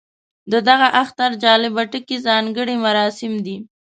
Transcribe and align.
د 0.51 0.53
دغه 0.69 0.87
اختر 1.01 1.29
جالب 1.43 1.75
ټکی 1.91 2.17
ځانګړي 2.27 2.75
مراسم 2.85 3.33
دي. 3.45 3.57